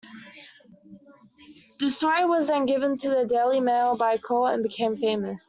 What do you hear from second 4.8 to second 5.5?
famous.